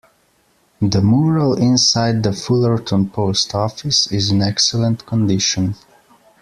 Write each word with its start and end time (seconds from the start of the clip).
The 0.81 0.99
mural 0.99 1.53
inside 1.59 2.23
the 2.23 2.33
Fullerton 2.33 3.11
Post 3.11 3.53
Office 3.53 4.11
is 4.11 4.31
in 4.31 4.41
excellent 4.41 5.05
condition. 5.05 5.75